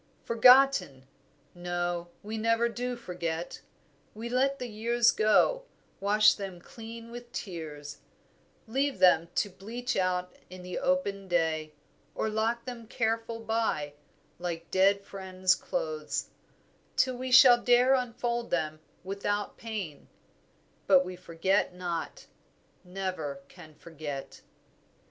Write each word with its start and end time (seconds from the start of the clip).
"Forgotten! 0.23 1.05
no, 1.53 2.07
we 2.23 2.35
never 2.35 2.67
do 2.67 2.95
forget; 2.95 3.61
We 4.15 4.29
let 4.29 4.57
the 4.57 4.67
years 4.67 5.11
go; 5.11 5.65
wash 5.99 6.33
them 6.33 6.59
clean 6.59 7.11
with 7.11 7.31
tears, 7.31 7.99
Leave 8.65 8.97
them 8.97 9.27
to 9.35 9.49
bleach 9.51 9.95
out 9.95 10.33
in 10.49 10.63
the 10.63 10.79
open 10.79 11.27
day 11.27 11.75
Or 12.15 12.29
lock 12.31 12.65
them 12.65 12.87
careful 12.87 13.41
by, 13.41 13.93
like 14.39 14.71
dead 14.71 15.03
friends' 15.03 15.53
clothes, 15.53 16.29
Till 16.95 17.15
we 17.17 17.29
shall 17.31 17.61
dare 17.61 17.93
unfold 17.93 18.49
them 18.49 18.79
without 19.03 19.55
pain; 19.55 20.07
But 20.87 21.05
we 21.05 21.15
forget 21.15 21.75
not, 21.75 22.25
never 22.83 23.41
can 23.49 23.75
forget." 23.75 24.41